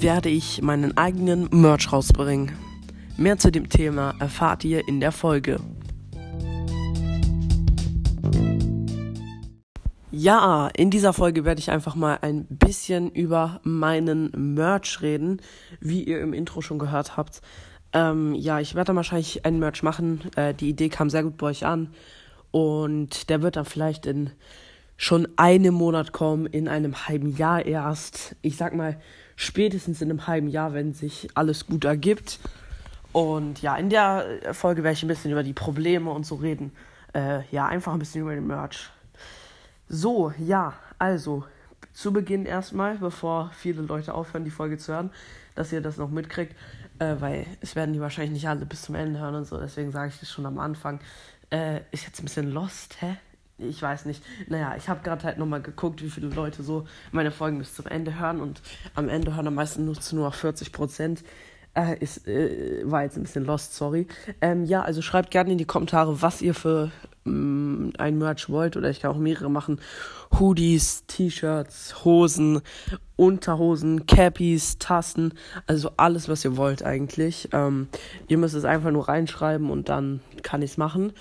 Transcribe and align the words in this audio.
werde 0.00 0.28
ich 0.28 0.62
meinen 0.62 0.96
eigenen 0.96 1.48
Merch 1.50 1.92
rausbringen. 1.92 2.52
Mehr 3.16 3.38
zu 3.38 3.50
dem 3.50 3.68
Thema 3.68 4.14
erfahrt 4.20 4.64
ihr 4.64 4.86
in 4.86 5.00
der 5.00 5.10
Folge. 5.10 5.58
Ja, 10.10 10.68
in 10.76 10.90
dieser 10.90 11.12
Folge 11.12 11.44
werde 11.44 11.60
ich 11.60 11.70
einfach 11.70 11.94
mal 11.94 12.18
ein 12.22 12.46
bisschen 12.46 13.10
über 13.10 13.60
meinen 13.64 14.54
Merch 14.54 15.02
reden, 15.02 15.40
wie 15.80 16.04
ihr 16.04 16.20
im 16.20 16.32
Intro 16.32 16.60
schon 16.60 16.78
gehört 16.78 17.16
habt. 17.16 17.40
Ähm, 17.92 18.34
ja, 18.34 18.60
ich 18.60 18.74
werde 18.74 18.88
dann 18.88 18.96
wahrscheinlich 18.96 19.44
einen 19.44 19.58
Merch 19.58 19.82
machen. 19.82 20.20
Äh, 20.36 20.54
die 20.54 20.68
Idee 20.68 20.88
kam 20.88 21.10
sehr 21.10 21.24
gut 21.24 21.36
bei 21.38 21.48
euch 21.48 21.66
an. 21.66 21.90
Und 22.50 23.28
der 23.30 23.42
wird 23.42 23.56
dann 23.56 23.64
vielleicht 23.64 24.06
in 24.06 24.30
schon 24.96 25.28
einem 25.36 25.74
Monat 25.74 26.12
kommen, 26.12 26.46
in 26.46 26.68
einem 26.68 27.08
halben 27.08 27.36
Jahr 27.36 27.64
erst. 27.64 28.36
Ich 28.42 28.56
sag 28.56 28.74
mal, 28.74 28.98
spätestens 29.38 30.02
in 30.02 30.10
einem 30.10 30.26
halben 30.26 30.48
Jahr, 30.48 30.74
wenn 30.74 30.92
sich 30.92 31.28
alles 31.34 31.66
gut 31.66 31.84
ergibt. 31.84 32.40
Und 33.12 33.62
ja, 33.62 33.76
in 33.76 33.88
der 33.88 34.52
Folge 34.52 34.82
werde 34.82 34.94
ich 34.94 35.04
ein 35.04 35.08
bisschen 35.08 35.30
über 35.30 35.44
die 35.44 35.52
Probleme 35.52 36.10
und 36.10 36.26
so 36.26 36.34
reden. 36.34 36.72
Äh, 37.14 37.42
ja, 37.52 37.66
einfach 37.66 37.92
ein 37.92 38.00
bisschen 38.00 38.22
über 38.22 38.34
den 38.34 38.48
Merch. 38.48 38.90
So, 39.88 40.32
ja, 40.38 40.74
also 40.98 41.44
zu 41.92 42.12
Beginn 42.12 42.46
erstmal, 42.46 42.98
bevor 42.98 43.52
viele 43.54 43.82
Leute 43.82 44.12
aufhören, 44.12 44.44
die 44.44 44.50
Folge 44.50 44.76
zu 44.76 44.92
hören, 44.92 45.10
dass 45.54 45.72
ihr 45.72 45.80
das 45.80 45.98
noch 45.98 46.10
mitkriegt, 46.10 46.56
äh, 46.98 47.14
weil 47.20 47.46
es 47.60 47.76
werden 47.76 47.92
die 47.92 48.00
wahrscheinlich 48.00 48.32
nicht 48.32 48.48
alle 48.48 48.66
bis 48.66 48.82
zum 48.82 48.96
Ende 48.96 49.20
hören 49.20 49.36
und 49.36 49.44
so, 49.44 49.58
deswegen 49.58 49.92
sage 49.92 50.08
ich 50.08 50.18
das 50.18 50.30
schon 50.30 50.46
am 50.46 50.58
Anfang. 50.58 50.98
Äh, 51.50 51.80
ist 51.92 52.04
jetzt 52.06 52.20
ein 52.20 52.24
bisschen 52.24 52.50
lost, 52.50 53.00
hä? 53.00 53.16
Ich 53.58 53.82
weiß 53.82 54.04
nicht. 54.04 54.22
Naja, 54.46 54.74
ich 54.76 54.88
habe 54.88 55.02
gerade 55.02 55.24
halt 55.24 55.38
nochmal 55.38 55.60
geguckt, 55.60 56.02
wie 56.02 56.10
viele 56.10 56.28
Leute 56.28 56.62
so 56.62 56.86
meine 57.10 57.32
Folgen 57.32 57.58
bis 57.58 57.74
zum 57.74 57.86
Ende 57.86 58.18
hören 58.18 58.40
und 58.40 58.62
am 58.94 59.08
Ende 59.08 59.34
hören 59.34 59.48
am 59.48 59.54
meisten 59.54 59.84
nur 59.84 60.00
zu 60.00 60.14
nur 60.14 60.30
40 60.30 60.72
Prozent. 60.72 61.24
Äh, 61.74 61.98
ist, 61.98 62.26
äh, 62.26 62.82
war 62.84 63.02
jetzt 63.02 63.16
ein 63.16 63.22
bisschen 63.22 63.44
lost, 63.44 63.74
sorry. 63.74 64.06
Ähm, 64.40 64.64
ja, 64.64 64.82
also 64.82 65.02
schreibt 65.02 65.30
gerne 65.30 65.52
in 65.52 65.58
die 65.58 65.64
Kommentare, 65.64 66.22
was 66.22 66.40
ihr 66.40 66.54
für 66.54 66.90
ein 67.28 68.18
Merch 68.18 68.48
wollt. 68.48 68.76
Oder 68.76 68.90
ich 68.90 69.00
kann 69.00 69.10
auch 69.10 69.18
mehrere 69.18 69.50
machen. 69.50 69.80
Hoodies, 70.38 71.04
T-Shirts, 71.06 72.04
Hosen, 72.04 72.60
Unterhosen, 73.16 74.06
Cappies, 74.06 74.78
Tassen. 74.78 75.34
Also 75.66 75.90
alles, 75.96 76.28
was 76.28 76.44
ihr 76.44 76.56
wollt 76.56 76.82
eigentlich. 76.82 77.48
Ähm, 77.52 77.88
ihr 78.28 78.38
müsst 78.38 78.54
es 78.54 78.64
einfach 78.64 78.90
nur 78.90 79.08
reinschreiben 79.08 79.70
und 79.70 79.88
dann 79.88 80.20
kann 80.42 80.62
ich 80.62 80.72
es 80.72 80.76
machen. 80.76 81.12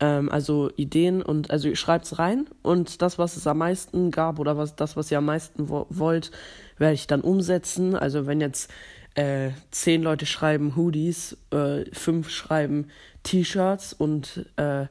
Ähm, 0.00 0.30
also 0.30 0.70
Ideen 0.76 1.22
und 1.22 1.50
also 1.50 1.74
schreibt 1.74 2.06
es 2.06 2.18
rein 2.18 2.46
und 2.62 3.02
das, 3.02 3.18
was 3.18 3.36
es 3.36 3.46
am 3.46 3.58
meisten 3.58 4.10
gab 4.10 4.38
oder 4.38 4.56
was 4.56 4.76
das, 4.76 4.96
was 4.96 5.10
ihr 5.10 5.18
am 5.18 5.26
meisten 5.26 5.68
wo 5.68 5.86
wollt, 5.90 6.30
werde 6.78 6.94
ich 6.94 7.06
dann 7.06 7.20
umsetzen. 7.20 7.94
Also 7.94 8.26
wenn 8.26 8.40
jetzt 8.40 8.70
äh, 9.14 9.50
zehn 9.70 10.02
Leute 10.02 10.26
schreiben 10.26 10.76
Hoodies, 10.76 11.36
äh, 11.50 11.84
fünf 11.92 12.30
schreiben 12.30 12.88
T-Shirts 13.22 13.92
und 13.92 14.46
äh, 14.56 14.86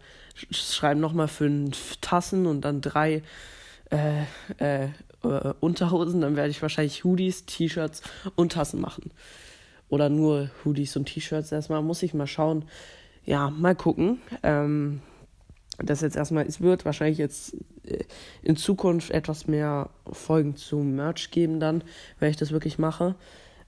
schreiben 0.51 0.99
nochmal 0.99 1.27
fünf 1.27 1.97
Tassen 2.01 2.45
und 2.45 2.61
dann 2.61 2.81
drei 2.81 3.23
äh, 3.91 4.23
äh, 4.57 4.85
äh, 5.23 5.53
Unterhosen, 5.59 6.21
dann 6.21 6.35
werde 6.35 6.49
ich 6.49 6.61
wahrscheinlich 6.61 7.03
Hoodies, 7.03 7.45
T-Shirts 7.45 8.01
und 8.35 8.53
Tassen 8.53 8.81
machen. 8.81 9.11
Oder 9.89 10.09
nur 10.09 10.49
Hoodies 10.63 10.95
und 10.97 11.05
T-Shirts 11.05 11.51
erstmal. 11.51 11.81
Muss 11.81 12.03
ich 12.03 12.13
mal 12.13 12.27
schauen. 12.27 12.65
Ja, 13.25 13.49
mal 13.49 13.75
gucken. 13.75 14.21
Ähm, 14.43 15.01
das 15.77 16.01
jetzt 16.01 16.15
erstmal, 16.15 16.45
es 16.45 16.61
wird 16.61 16.85
wahrscheinlich 16.85 17.17
jetzt 17.17 17.55
in 18.41 18.55
Zukunft 18.55 19.11
etwas 19.11 19.47
mehr 19.47 19.89
Folgen 20.11 20.55
zum 20.55 20.95
Merch 20.95 21.31
geben, 21.31 21.59
dann, 21.59 21.83
wenn 22.19 22.29
ich 22.29 22.37
das 22.37 22.51
wirklich 22.51 22.77
mache. 22.77 23.15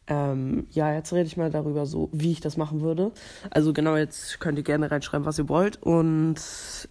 Ähm, 0.09 0.67
ja, 0.71 0.93
jetzt 0.93 1.11
rede 1.11 1.27
ich 1.27 1.35
mal 1.35 1.51
darüber, 1.51 1.85
so 1.85 2.09
wie 2.13 2.31
ich 2.31 2.39
das 2.39 2.55
machen 2.55 2.81
würde. 2.81 3.11
Also 3.49 3.73
genau, 3.73 3.97
jetzt 3.97 4.39
könnt 4.39 4.57
ihr 4.57 4.63
gerne 4.63 4.89
reinschreiben, 4.89 5.25
was 5.25 5.37
ihr 5.37 5.49
wollt. 5.49 5.81
Und 5.83 6.37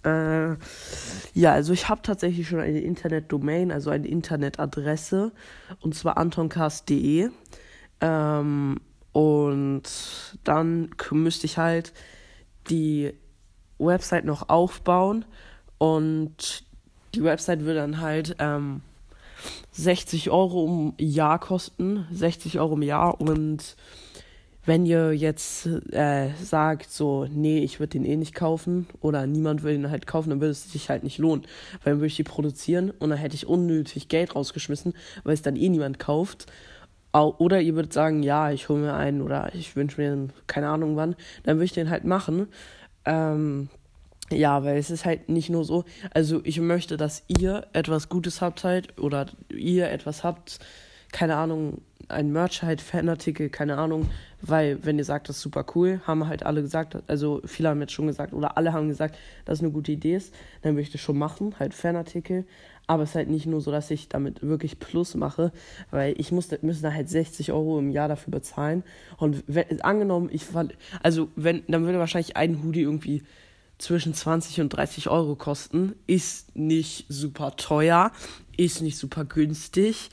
äh, 0.04 0.50
ja, 1.32 1.52
also 1.52 1.72
ich 1.72 1.88
habe 1.88 2.02
tatsächlich 2.02 2.46
schon 2.46 2.60
eine 2.60 2.80
Internetdomain, 2.80 3.72
also 3.72 3.90
eine 3.90 4.06
Internetadresse, 4.06 5.32
und 5.80 5.94
zwar 5.94 6.18
antoncast.de. 6.18 7.30
Ähm, 8.02 8.80
und 9.12 9.82
dann 10.44 10.90
müsste 11.10 11.46
ich 11.46 11.56
halt 11.56 11.94
die 12.68 13.14
Website 13.78 14.26
noch 14.26 14.50
aufbauen 14.50 15.24
und 15.78 16.64
die 17.14 17.24
Website 17.24 17.60
würde 17.60 17.80
dann 17.80 18.00
halt 18.00 18.36
ähm, 18.38 18.82
60 19.72 20.30
Euro 20.30 20.66
im 20.66 20.94
Jahr 20.98 21.38
kosten, 21.38 22.06
60 22.10 22.58
Euro 22.58 22.74
im 22.74 22.82
Jahr 22.82 23.20
und 23.20 23.76
wenn 24.66 24.84
ihr 24.84 25.12
jetzt 25.12 25.66
äh, 25.92 26.30
sagt, 26.42 26.90
so, 26.90 27.26
nee, 27.30 27.60
ich 27.60 27.78
würde 27.78 27.90
den 27.90 28.04
eh 28.04 28.16
nicht 28.16 28.34
kaufen 28.34 28.88
oder 29.00 29.26
niemand 29.26 29.62
will 29.62 29.74
ihn 29.74 29.90
halt 29.90 30.08
kaufen, 30.08 30.30
dann 30.30 30.40
würde 30.40 30.50
es 30.50 30.72
sich 30.72 30.90
halt 30.90 31.04
nicht 31.04 31.18
lohnen. 31.18 31.46
Weil 31.84 31.92
dann 31.92 31.98
würde 31.98 32.08
ich 32.08 32.16
die 32.16 32.24
produzieren 32.24 32.90
und 32.90 33.10
dann 33.10 33.18
hätte 33.18 33.36
ich 33.36 33.46
unnötig 33.46 34.08
Geld 34.08 34.34
rausgeschmissen, 34.34 34.94
weil 35.22 35.34
es 35.34 35.42
dann 35.42 35.54
eh 35.54 35.68
niemand 35.68 36.00
kauft. 36.00 36.46
Oder 37.12 37.60
ihr 37.60 37.76
würdet 37.76 37.92
sagen, 37.92 38.22
ja, 38.22 38.50
ich 38.50 38.68
hole 38.68 38.80
mir 38.80 38.94
einen 38.94 39.22
oder 39.22 39.54
ich 39.54 39.74
wünsche 39.76 40.00
mir 40.00 40.28
keine 40.48 40.68
Ahnung 40.68 40.96
wann, 40.96 41.14
dann 41.44 41.56
würde 41.56 41.64
ich 41.64 41.72
den 41.72 41.88
halt 41.88 42.04
machen. 42.04 42.48
Ähm, 43.06 43.68
ja, 44.30 44.64
weil 44.64 44.76
es 44.76 44.90
ist 44.90 45.04
halt 45.04 45.28
nicht 45.28 45.50
nur 45.50 45.64
so, 45.64 45.84
also 46.12 46.40
ich 46.44 46.60
möchte, 46.60 46.96
dass 46.96 47.22
ihr 47.28 47.66
etwas 47.72 48.08
Gutes 48.08 48.40
habt 48.40 48.64
halt 48.64 48.98
oder 48.98 49.26
ihr 49.50 49.90
etwas 49.90 50.24
habt, 50.24 50.58
keine 51.12 51.36
Ahnung, 51.36 51.82
ein 52.08 52.30
Merch 52.32 52.62
halt, 52.62 52.80
Fanartikel, 52.80 53.48
keine 53.48 53.78
Ahnung, 53.78 54.08
weil 54.40 54.84
wenn 54.84 54.98
ihr 54.98 55.04
sagt, 55.04 55.28
das 55.28 55.36
ist 55.36 55.42
super 55.42 55.64
cool, 55.74 56.00
haben 56.06 56.26
halt 56.28 56.44
alle 56.44 56.62
gesagt, 56.62 56.96
also 57.08 57.40
viele 57.44 57.68
haben 57.68 57.80
jetzt 57.80 57.92
schon 57.92 58.06
gesagt 58.06 58.32
oder 58.32 58.56
alle 58.56 58.72
haben 58.72 58.88
gesagt, 58.88 59.16
dass 59.44 59.58
es 59.58 59.64
eine 59.64 59.72
gute 59.72 59.92
Idee 59.92 60.16
ist, 60.16 60.34
dann 60.62 60.72
würde 60.72 60.82
ich 60.82 60.92
das 60.92 61.00
schon 61.00 61.18
machen, 61.18 61.54
halt 61.58 61.74
Fanartikel, 61.74 62.44
aber 62.86 63.02
es 63.02 63.10
ist 63.10 63.14
halt 63.16 63.28
nicht 63.28 63.46
nur 63.46 63.60
so, 63.60 63.70
dass 63.70 63.90
ich 63.90 64.08
damit 64.08 64.42
wirklich 64.42 64.78
Plus 64.78 65.14
mache, 65.14 65.52
weil 65.90 66.14
ich 66.18 66.30
muss, 66.30 66.50
müsste 66.62 66.94
halt 66.94 67.08
60 67.08 67.52
Euro 67.52 67.78
im 67.78 67.90
Jahr 67.90 68.08
dafür 68.08 68.30
bezahlen. 68.30 68.84
Und 69.16 69.42
wenn, 69.48 69.80
angenommen, 69.82 70.28
ich, 70.32 70.44
also 71.02 71.28
wenn, 71.34 71.64
dann 71.66 71.84
würde 71.84 71.98
wahrscheinlich 71.98 72.36
ein 72.36 72.62
Hoodie 72.62 72.82
irgendwie 72.82 73.22
zwischen 73.78 74.14
20 74.14 74.60
und 74.60 74.70
30 74.70 75.08
Euro 75.08 75.36
kosten. 75.36 75.94
Ist 76.06 76.56
nicht 76.56 77.06
super 77.08 77.56
teuer, 77.56 78.12
ist 78.56 78.82
nicht 78.82 78.98
super 78.98 79.24
günstig, 79.24 80.10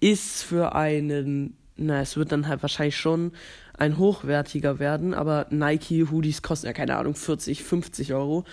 ist 0.00 0.42
für 0.42 0.74
einen, 0.74 1.56
na, 1.76 2.00
es 2.00 2.16
wird 2.16 2.32
dann 2.32 2.48
halt 2.48 2.62
wahrscheinlich 2.62 2.96
schon 2.96 3.32
ein 3.76 3.96
hochwertiger 3.96 4.78
werden, 4.78 5.14
aber 5.14 5.46
Nike-Hoodies 5.50 6.42
kosten 6.42 6.66
ja 6.66 6.72
keine 6.72 6.96
Ahnung, 6.96 7.14
40, 7.14 7.62
50 7.62 8.12
Euro. 8.12 8.44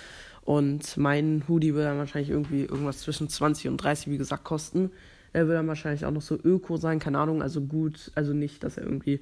Und 0.43 0.95
mein 0.97 1.43
Hoodie 1.47 1.73
wird 1.73 1.87
dann 1.87 1.97
wahrscheinlich 1.97 2.29
irgendwie 2.29 2.61
irgendwas 2.61 2.99
zwischen 2.99 3.27
20 3.27 3.67
und 3.67 3.77
30, 3.77 4.11
wie 4.11 4.19
gesagt, 4.19 4.43
kosten. 4.43 4.91
Er 5.33 5.47
wird 5.47 5.57
dann 5.57 5.67
wahrscheinlich 5.67 6.05
auch 6.05 6.11
noch 6.11 6.21
so 6.21 6.37
öko 6.41 6.77
sein, 6.77 6.99
keine 6.99 7.17
Ahnung, 7.17 7.41
also 7.41 7.61
gut, 7.61 8.11
also 8.13 8.33
nicht, 8.33 8.63
dass 8.63 8.77
er 8.77 8.83
irgendwie 8.83 9.21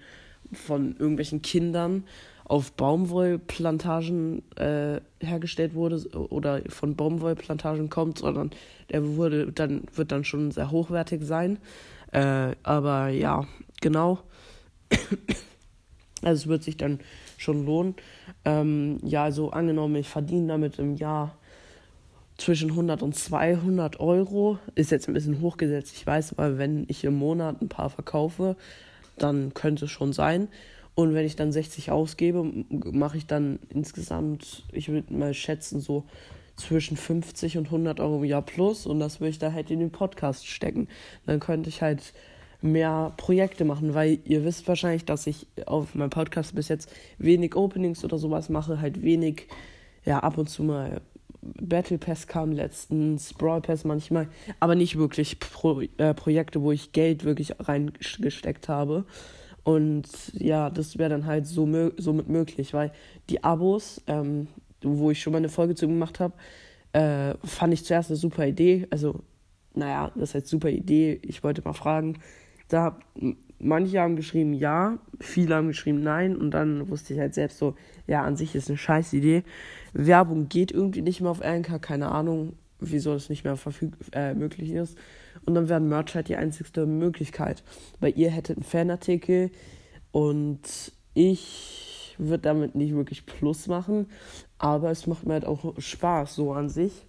von 0.52 0.98
irgendwelchen 0.98 1.42
Kindern 1.42 2.04
auf 2.46 2.74
Baumwollplantagen 2.74 4.44
äh, 4.58 5.00
hergestellt 5.20 5.76
wurde 5.76 6.06
oder 6.30 6.62
von 6.70 6.96
Baumwollplantagen 6.96 7.90
kommt, 7.90 8.20
sondern 8.20 8.52
der 8.92 9.16
wurde 9.16 9.52
dann, 9.52 9.84
wird 9.96 10.12
dann 10.12 10.26
schon 10.26 10.52
sehr 10.52 10.72
hochwertig 10.72 11.24
sein. 11.24 11.58
Äh, 12.12 12.56
aber 12.64 13.08
ja, 13.10 13.46
genau. 13.82 14.20
also 16.22 16.44
es 16.44 16.48
wird 16.48 16.64
sich 16.64 16.78
dann 16.78 17.00
schon 17.38 17.66
lohnen. 17.66 17.96
Ähm, 18.46 19.00
ja, 19.04 19.24
also 19.24 19.52
angenommen, 19.52 19.96
ich 19.96 20.10
verdiene 20.10 20.48
damit 20.48 20.80
im 20.80 20.96
Jahr 20.96 21.38
zwischen 22.38 22.72
100 22.72 23.02
und 23.02 23.16
200 23.16 24.00
Euro. 24.00 24.60
Ist 24.76 24.92
jetzt 24.92 25.08
ein 25.08 25.14
bisschen 25.14 25.42
hochgesetzt, 25.42 25.96
ich 25.96 26.06
weiß, 26.06 26.34
aber 26.34 26.58
wenn 26.58 26.86
ich 26.88 27.04
im 27.04 27.16
Monat 27.16 27.62
ein 27.62 27.70
paar 27.70 27.90
verkaufe, 27.90 28.56
dann 29.18 29.54
könnte 29.54 29.86
es 29.86 29.92
schon 29.92 30.14
sein. 30.14 30.50
Und 30.96 31.14
wenn 31.14 31.26
ich 31.26 31.36
dann 31.36 31.52
60 31.52 31.92
ausgebe, 31.92 32.44
mache 32.92 33.18
ich 33.18 33.26
dann 33.26 33.60
insgesamt, 33.70 34.64
ich 34.72 34.90
würde 34.90 35.14
mal 35.14 35.34
schätzen, 35.34 35.80
so 35.80 36.04
zwischen 36.56 36.98
50 36.98 37.58
und 37.58 37.66
100 37.66 38.00
Euro 38.00 38.18
im 38.18 38.26
Jahr 38.26 38.44
plus. 38.44 38.86
Und 38.86 39.00
das 39.00 39.20
würde 39.20 39.30
ich 39.32 39.40
da 39.40 39.54
halt 39.54 39.72
in 39.72 39.80
den 39.80 39.92
Podcast 39.92 40.48
stecken. 40.48 40.88
Dann 41.26 41.40
könnte 41.40 41.70
ich 41.70 41.82
halt 41.82 42.14
mehr 42.62 43.14
Projekte 43.18 43.66
machen, 43.66 43.94
weil 43.94 44.20
ihr 44.24 44.46
wisst 44.46 44.68
wahrscheinlich, 44.68 45.06
dass 45.06 45.28
ich 45.28 45.48
auf 45.66 45.96
meinem 45.96 46.10
Podcast 46.10 46.56
bis 46.56 46.70
jetzt 46.70 46.92
wenig 47.18 47.56
Openings 47.56 48.06
oder 48.06 48.18
sowas 48.18 48.50
mache, 48.50 48.80
halt 48.80 49.02
wenig, 49.02 49.48
ja, 50.06 50.20
ab 50.20 50.38
und 50.38 50.50
zu 50.50 50.64
mal 50.64 51.02
Battle 51.42 51.98
Pass 51.98 52.28
kam 52.28 52.54
letztens, 52.54 53.34
Brawl 53.34 53.62
Pass 53.62 53.84
manchmal, 53.84 54.30
aber 54.62 54.76
nicht 54.76 54.98
wirklich 54.98 55.40
Pro 55.40 55.82
äh, 55.82 56.14
Projekte, 56.14 56.62
wo 56.62 56.72
ich 56.72 56.94
Geld 56.94 57.26
wirklich 57.26 57.54
reingesteckt 57.60 58.70
habe. 58.70 59.06
Und 59.64 60.08
ja, 60.34 60.70
das 60.70 60.98
wäre 60.98 61.10
dann 61.10 61.26
halt 61.26 61.48
so 61.48 61.68
somit 61.98 62.28
möglich, 62.28 62.74
weil 62.74 62.92
die 63.30 63.44
Abos, 63.44 64.02
ähm, 64.08 64.48
wo 64.82 65.12
ich 65.12 65.22
schon 65.22 65.32
mal 65.32 65.38
eine 65.38 65.50
Folge 65.50 65.76
zu 65.76 65.88
gemacht 65.88 66.20
habe, 66.20 66.34
äh, 66.92 67.36
fand 67.46 67.74
ich 67.74 67.86
zuerst 67.86 68.10
eine 68.10 68.18
super 68.18 68.46
Idee. 68.46 68.88
Also, 68.90 69.22
naja, 69.74 70.12
das 70.16 70.36
heißt 70.36 70.48
super 70.48 70.70
Idee. 70.70 71.20
Ich 71.24 71.44
wollte 71.44 71.62
mal 71.64 71.74
fragen, 71.74 72.20
da 72.68 73.00
manche 73.64 74.00
haben 74.00 74.16
geschrieben 74.16 74.54
ja, 74.54 75.00
viele 75.20 75.56
haben 75.56 75.68
geschrieben 75.68 76.02
nein 76.02 76.36
und 76.36 76.52
dann 76.52 76.90
wusste 76.90 77.14
ich 77.14 77.20
halt 77.20 77.34
selbst 77.34 77.58
so, 77.58 77.76
ja, 78.08 78.24
an 78.24 78.36
sich 78.36 78.56
ist 78.56 78.70
eine 78.70 78.78
scheiß 78.78 79.14
Idee. 79.14 79.44
Werbung 79.94 80.50
geht 80.50 80.72
irgendwie 80.72 81.02
nicht 81.02 81.22
mehr 81.22 81.32
auf 81.32 81.42
Anchor, 81.42 81.80
keine 81.80 82.12
Ahnung, 82.12 82.54
wieso 82.92 83.14
das 83.14 83.30
nicht 83.30 83.44
mehr 83.44 83.58
verfüg 83.58 83.94
äh, 84.12 84.34
möglich 84.34 84.72
ist. 84.72 84.98
Und 85.46 85.56
dann 85.56 85.70
wäre 85.70 85.80
Merch 85.80 86.16
halt 86.16 86.30
die 86.30 86.36
einzigste 86.36 86.86
Möglichkeit. 86.86 87.64
Weil 88.00 88.18
ihr 88.18 88.30
hättet 88.30 88.58
einen 88.58 88.66
Fanartikel 88.66 89.52
und 90.12 90.92
ich 91.14 92.16
würde 92.18 92.44
damit 92.44 92.76
nicht 92.76 92.94
wirklich 92.94 93.26
Plus 93.26 93.68
machen, 93.68 94.08
aber 94.58 94.92
es 94.92 95.08
macht 95.08 95.26
mir 95.26 95.34
halt 95.34 95.46
auch 95.46 95.74
Spaß 95.78 96.36
so 96.36 96.54
an 96.54 96.70
sich. 96.70 97.06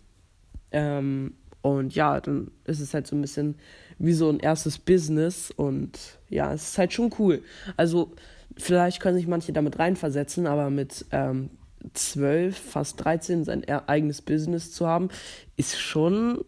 Ähm, 0.70 1.34
und 1.62 1.94
ja, 1.94 2.20
dann 2.20 2.50
ist 2.64 2.80
es 2.80 2.92
halt 2.92 3.06
so 3.06 3.16
ein 3.16 3.22
bisschen 3.22 3.54
wie 3.98 4.12
so 4.12 4.28
ein 4.28 4.40
erstes 4.40 4.78
Business 4.78 5.50
und 5.50 6.18
ja, 6.28 6.52
es 6.52 6.70
ist 6.70 6.78
halt 6.78 6.92
schon 6.92 7.10
cool. 7.18 7.42
Also 7.76 8.12
vielleicht 8.56 9.00
können 9.00 9.16
sich 9.16 9.26
manche 9.26 9.52
damit 9.52 9.78
reinversetzen, 9.78 10.46
aber 10.46 10.68
mit 10.70 11.06
ähm, 11.10 11.50
12, 11.92 12.56
fast 12.56 13.04
13 13.04 13.44
sein 13.44 13.64
eigenes 13.69 14.22
Business 14.22 14.72
zu 14.72 14.86
haben, 14.86 15.08
ist 15.56 15.78
schon, 15.78 16.44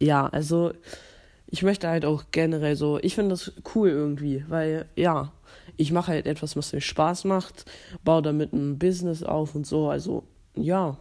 ja, 0.00 0.26
also 0.26 0.72
ich 1.48 1.62
möchte 1.62 1.88
halt 1.88 2.04
auch 2.04 2.24
generell 2.32 2.76
so, 2.76 2.98
ich 3.00 3.14
finde 3.14 3.30
das 3.30 3.52
cool 3.74 3.88
irgendwie, 3.88 4.44
weil 4.48 4.86
ja, 4.96 5.32
ich 5.76 5.92
mache 5.92 6.12
halt 6.12 6.26
etwas, 6.26 6.56
was 6.56 6.72
mir 6.72 6.80
Spaß 6.80 7.24
macht, 7.24 7.64
baue 8.04 8.22
damit 8.22 8.52
ein 8.52 8.78
Business 8.78 9.22
auf 9.22 9.54
und 9.54 9.66
so, 9.66 9.88
also 9.88 10.24
ja, 10.54 10.96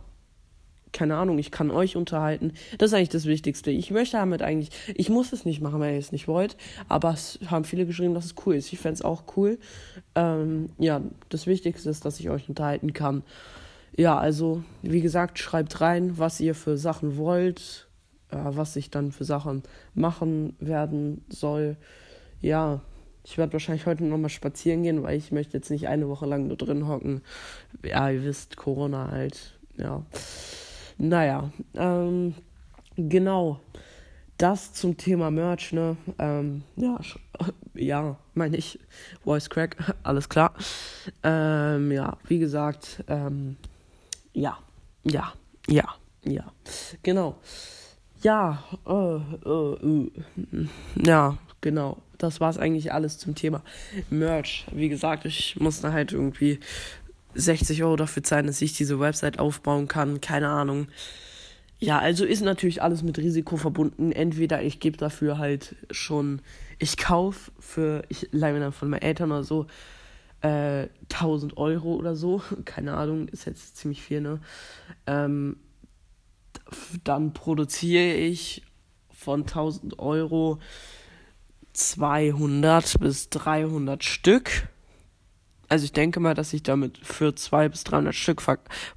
keine 0.95 1.17
Ahnung, 1.17 1.37
ich 1.37 1.51
kann 1.51 1.71
euch 1.71 1.97
unterhalten. 1.97 2.53
Das 2.77 2.89
ist 2.89 2.93
eigentlich 2.93 3.09
das 3.09 3.25
Wichtigste. 3.25 3.69
Ich 3.69 3.91
möchte 3.91 4.15
damit 4.15 4.41
eigentlich, 4.41 4.69
ich 4.95 5.09
muss 5.09 5.33
es 5.33 5.43
nicht 5.43 5.61
machen, 5.61 5.81
wenn 5.81 5.93
ihr 5.93 5.99
es 5.99 6.13
nicht 6.13 6.29
wollt, 6.29 6.55
aber 6.87 7.11
es 7.11 7.37
haben 7.47 7.65
viele 7.65 7.85
geschrieben, 7.85 8.13
dass 8.13 8.25
es 8.25 8.35
cool 8.45 8.55
ist. 8.55 8.71
Ich 8.71 8.79
fände 8.79 8.95
es 8.95 9.01
auch 9.01 9.23
cool. 9.35 9.59
Ähm, 10.15 10.69
ja, 10.77 11.01
das 11.27 11.47
Wichtigste 11.47 11.89
ist, 11.89 12.05
dass 12.05 12.19
ich 12.21 12.29
euch 12.29 12.47
unterhalten 12.47 12.93
kann. 12.93 13.23
Ja, 13.97 14.17
also, 14.17 14.63
wie 14.83 15.01
gesagt, 15.01 15.37
schreibt 15.37 15.81
rein, 15.81 16.17
was 16.17 16.39
ihr 16.39 16.55
für 16.55 16.77
Sachen 16.77 17.17
wollt, 17.17 17.89
äh, 18.31 18.37
was 18.37 18.77
ich 18.77 18.89
dann 18.89 19.11
für 19.11 19.25
Sachen 19.25 19.63
machen 19.93 20.55
werden 20.59 21.25
soll. 21.27 21.75
Ja, 22.39 22.81
ich 23.25 23.37
werde 23.37 23.51
wahrscheinlich 23.51 23.85
heute 23.85 24.05
nochmal 24.05 24.29
spazieren 24.29 24.83
gehen, 24.83 25.03
weil 25.03 25.17
ich 25.17 25.33
möchte 25.33 25.57
jetzt 25.57 25.71
nicht 25.71 25.89
eine 25.89 26.07
Woche 26.07 26.25
lang 26.25 26.47
nur 26.47 26.57
drin 26.57 26.87
hocken. 26.87 27.21
Ja, 27.83 28.09
ihr 28.09 28.23
wisst, 28.23 28.55
Corona 28.55 29.11
halt. 29.11 29.59
Ja. 29.77 30.05
Naja, 30.97 31.51
ähm, 31.75 32.35
genau. 32.95 33.59
Das 34.37 34.73
zum 34.73 34.97
Thema 34.97 35.31
Merch, 35.31 35.71
ne? 35.71 35.95
Ähm, 36.19 36.63
ja, 36.75 36.99
ja, 37.73 38.17
meine 38.33 38.57
ich. 38.57 38.79
Voice 39.23 39.49
Crack, 39.49 39.77
alles 40.03 40.27
klar. 40.27 40.53
Ähm, 41.23 41.91
ja, 41.91 42.17
wie 42.27 42.39
gesagt, 42.39 43.03
ähm, 43.07 43.57
ja, 44.33 44.57
ja, 45.03 45.33
ja, 45.67 45.95
ja, 46.23 46.51
genau. 47.01 47.37
Ja, 48.21 48.63
äh, 48.85 49.15
äh, 49.47 50.05
äh, 50.05 50.67
ja, 51.05 51.37
genau. 51.61 51.97
Das 52.17 52.39
war 52.39 52.49
es 52.49 52.57
eigentlich 52.57 52.91
alles 52.91 53.17
zum 53.17 53.35
Thema 53.35 53.61
Merch. 54.09 54.65
Wie 54.71 54.89
gesagt, 54.89 55.25
ich 55.25 55.57
musste 55.59 55.93
halt 55.93 56.11
irgendwie 56.11 56.59
60 57.35 57.83
Euro 57.83 57.95
dafür 57.95 58.23
zahlen, 58.23 58.47
dass 58.47 58.61
ich 58.61 58.73
diese 58.73 58.99
Website 58.99 59.39
aufbauen 59.39 59.87
kann. 59.87 60.21
Keine 60.21 60.49
Ahnung. 60.49 60.87
Ja, 61.79 61.99
also 61.99 62.25
ist 62.25 62.41
natürlich 62.41 62.81
alles 62.81 63.03
mit 63.03 63.17
Risiko 63.17 63.57
verbunden. 63.57 64.11
Entweder 64.11 64.63
ich 64.63 64.79
gebe 64.79 64.97
dafür 64.97 65.37
halt 65.37 65.75
schon, 65.91 66.41
ich 66.79 66.97
kaufe 66.97 67.51
für, 67.59 68.03
ich 68.09 68.29
leihe 68.31 68.53
mir 68.53 68.61
dann 68.61 68.71
von 68.71 68.89
meinen 68.89 69.01
Eltern 69.01 69.31
oder 69.31 69.43
so, 69.43 69.67
äh, 70.41 70.87
1000 71.11 71.57
Euro 71.57 71.95
oder 71.95 72.15
so. 72.15 72.41
Keine 72.65 72.95
Ahnung, 72.95 73.27
ist 73.27 73.45
jetzt 73.45 73.77
ziemlich 73.77 74.01
viel, 74.01 74.21
ne? 74.21 74.39
Ähm, 75.05 75.57
dann 77.03 77.33
produziere 77.33 78.13
ich 78.13 78.63
von 79.11 79.41
1000 79.41 79.99
Euro 79.99 80.59
200 81.73 82.99
bis 82.99 83.29
300 83.29 84.03
Stück 84.03 84.69
also 85.69 85.85
ich 85.85 85.93
denke 85.93 86.19
mal, 86.19 86.33
dass 86.33 86.53
ich 86.53 86.63
damit 86.63 86.97
für 86.99 87.35
200 87.35 87.71
bis 87.71 87.83
300 87.85 88.13
Stück 88.13 88.41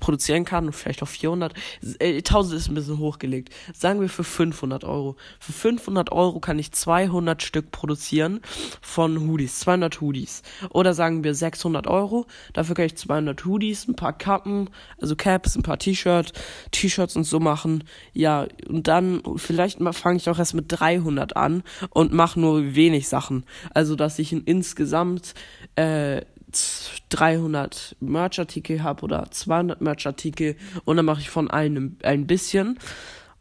produzieren 0.00 0.44
kann 0.44 0.67
und 0.67 0.73
vielleicht 0.73 1.03
auch 1.03 1.09
400. 1.09 1.55
Äh, 1.99 2.17
1000 2.19 2.55
ist 2.55 2.69
ein 2.69 2.75
bisschen 2.75 2.99
hochgelegt. 2.99 3.55
Sagen 3.75 4.00
wir 4.00 4.09
für 4.09 4.25
500 4.25 4.85
Euro. 4.85 5.17
Für 5.41 5.53
500 5.53 6.12
Euro 6.12 6.41
kann 6.41 6.59
ich 6.59 6.73
200 6.73 7.43
Stück 7.43 7.70
produzieren 7.70 8.41
von 8.81 9.29
Hoodies, 9.29 9.61
200 9.61 10.00
Hoodies. 10.00 10.43
Oder 10.70 10.94
sagen 10.94 11.25
wir 11.25 11.35
600 11.35 11.87
Euro. 11.87 12.26
Dafür 12.53 12.75
kann 12.75 12.87
ich 12.87 12.97
200 12.97 13.44
Hoodies, 13.44 13.88
ein 13.88 13.97
paar 13.97 14.17
Kappen, 14.17 14.71
also 15.00 15.17
Caps, 15.17 15.56
ein 15.56 15.62
paar 15.62 15.79
T-Shirts, 15.79 16.32
T-Shirts 16.71 17.17
und 17.17 17.25
so 17.25 17.41
machen. 17.41 17.85
Ja, 18.12 18.47
und 18.69 18.88
dann 18.88 19.23
vielleicht 19.37 19.79
fange 19.93 20.17
ich 20.17 20.29
auch 20.29 20.38
erst 20.38 20.55
mit 20.55 20.67
300 20.69 21.37
an 21.37 21.62
und 21.91 22.12
mache 22.12 22.38
nur 22.41 22.75
wenig 22.75 23.09
Sachen. 23.09 23.44
Also 23.73 23.97
dass 23.97 24.19
ich 24.19 24.32
insgesamt 24.32 25.35
äh, 25.76 26.23
300 27.11 27.97
Merch-Artikel 28.00 28.83
habe 28.83 29.03
oder 29.03 29.31
200 29.31 29.81
Merch-Artikel 29.81 30.56
und 30.85 30.97
dann 30.97 31.06
mache 31.06 31.21
ich 31.21 31.31
von 31.31 31.50
einem 31.50 31.97
ein 32.03 32.27
bisschen 32.27 32.79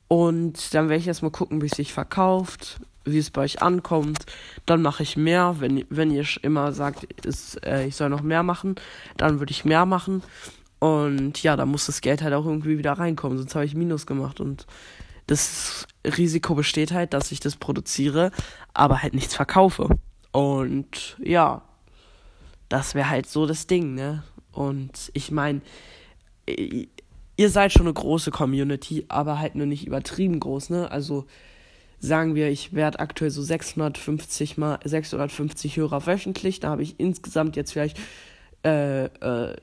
und 0.08 0.74
dann 0.74 0.90
werde 0.90 1.02
ich 1.02 1.08
erstmal 1.08 1.32
gucken, 1.32 1.62
wie 1.62 1.66
es 1.68 1.74
sich 1.74 1.94
verkauft, 1.94 2.80
wie 3.04 3.18
es 3.18 3.30
bei 3.30 3.42
euch 3.42 3.62
ankommt. 3.62 4.26
Dann 4.66 4.82
mache 4.82 5.04
ich 5.04 5.18
mehr, 5.18 5.58
wenn, 5.60 5.86
wenn 5.90 6.12
ihr 6.12 6.26
immer 6.42 6.72
sagt, 6.74 7.04
ist, 7.26 7.64
äh, 7.66 7.86
ich 7.86 7.96
soll 7.96 8.10
noch 8.10 8.22
mehr 8.22 8.44
machen, 8.44 8.76
dann 9.18 9.40
würde 9.40 9.52
ich 9.52 9.66
mehr 9.66 9.86
machen. 9.86 10.24
Und 10.80 11.42
ja, 11.42 11.56
da 11.56 11.66
muss 11.66 11.88
das 11.88 12.02
Geld 12.02 12.22
halt 12.22 12.34
auch 12.34 12.46
irgendwie 12.46 12.78
wieder 12.78 12.94
reinkommen, 12.94 13.38
sonst 13.38 13.56
habe 13.56 13.66
ich 13.66 13.76
Minus 13.76 14.06
gemacht. 14.06 14.40
Und 14.40 14.68
das 15.26 15.88
Risiko 16.06 16.56
besteht 16.56 16.92
halt, 16.92 17.14
dass 17.14 17.32
ich 17.32 17.40
das 17.40 17.56
produziere, 17.56 18.32
aber 18.74 19.02
halt 19.02 19.14
nichts 19.14 19.36
verkaufe. 19.36 19.90
Und 20.32 21.18
ja, 21.20 21.64
das 22.70 22.96
wäre 22.96 23.10
halt 23.10 23.28
so 23.28 23.46
das 23.46 23.68
Ding, 23.68 23.94
ne? 23.94 24.24
Und 24.52 25.12
ich 25.14 25.32
meine, 25.32 25.62
ihr 26.46 27.50
seid 27.50 27.72
schon 27.72 27.84
eine 27.84 27.94
große 27.94 28.32
Community, 28.32 29.06
aber 29.08 29.40
halt 29.40 29.56
nur 29.56 29.68
nicht 29.68 29.86
übertrieben 29.86 30.40
groß, 30.40 30.72
ne? 30.72 30.92
Also 30.92 31.26
sagen 32.00 32.36
wir, 32.36 32.50
ich 32.50 32.74
werde 32.74 33.00
aktuell 33.00 33.32
so 33.32 33.42
650 33.42 34.58
mal 34.58 34.80
650 34.84 35.78
Hörer 35.78 36.06
wöchentlich, 36.06 36.60
da 36.60 36.70
habe 36.70 36.84
ich 36.84 37.00
insgesamt 37.00 37.56
jetzt 37.56 37.74
vielleicht 37.74 37.98
äh, 38.68 39.06
äh, 39.06 39.56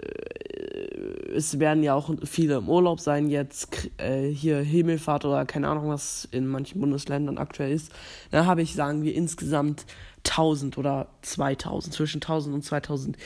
es 1.35 1.59
werden 1.59 1.83
ja 1.83 1.95
auch 1.95 2.11
viele 2.25 2.57
im 2.57 2.69
Urlaub 2.69 3.01
sein 3.01 3.29
jetzt, 3.29 3.91
äh, 3.99 4.29
hier 4.29 4.61
Himmelfahrt 4.61 5.25
oder 5.25 5.45
keine 5.45 5.69
Ahnung, 5.69 5.89
was 5.89 6.27
in 6.31 6.47
manchen 6.47 6.81
Bundesländern 6.81 7.37
aktuell 7.37 7.73
ist. 7.73 7.93
Da 8.31 8.47
habe 8.47 8.63
ich, 8.63 8.75
sagen 8.75 9.03
wir, 9.03 9.15
insgesamt 9.15 9.85
1000 10.27 10.79
oder 10.79 11.09
2000, 11.23 11.95
zwischen 11.95 12.23
1000 12.23 12.55
und 12.55 12.63
2000 12.63 13.19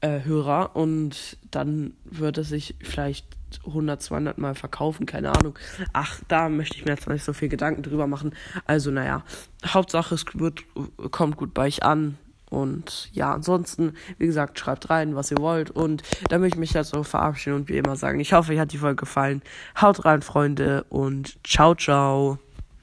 äh, 0.00 0.20
Hörer 0.24 0.76
und 0.76 1.36
dann 1.50 1.94
wird 2.04 2.38
es 2.38 2.48
sich 2.48 2.76
vielleicht 2.80 3.26
100, 3.66 4.00
200 4.00 4.38
Mal 4.38 4.54
verkaufen, 4.54 5.04
keine 5.04 5.32
Ahnung. 5.32 5.58
Ach, 5.92 6.20
da 6.28 6.48
möchte 6.48 6.76
ich 6.76 6.84
mir 6.84 6.92
jetzt 6.92 7.08
nicht 7.08 7.24
so 7.24 7.32
viel 7.32 7.48
Gedanken 7.48 7.82
drüber 7.82 8.06
machen. 8.06 8.34
Also, 8.66 8.90
naja, 8.90 9.24
Hauptsache, 9.66 10.14
es 10.14 10.24
wird, 10.34 10.64
kommt 11.10 11.36
gut 11.36 11.54
bei 11.54 11.66
euch 11.66 11.82
an. 11.82 12.18
Und 12.50 13.10
ja, 13.12 13.32
ansonsten, 13.32 13.94
wie 14.18 14.26
gesagt, 14.26 14.58
schreibt 14.58 14.90
rein, 14.90 15.14
was 15.14 15.30
ihr 15.30 15.38
wollt. 15.38 15.70
Und 15.70 16.02
da 16.28 16.38
möchte 16.38 16.56
ich 16.56 16.60
mich 16.60 16.72
jetzt 16.72 16.94
auch 16.94 17.04
verabschieden 17.04 17.56
und 17.56 17.68
wie 17.68 17.76
immer 17.76 17.96
sagen, 17.96 18.20
ich 18.20 18.32
hoffe, 18.32 18.52
euch 18.52 18.58
hat 18.58 18.72
die 18.72 18.78
Folge 18.78 18.96
gefallen. 18.96 19.42
Haut 19.80 20.04
rein, 20.04 20.22
Freunde, 20.22 20.84
und 20.88 21.38
ciao, 21.44 21.74
ciao. 21.74 22.38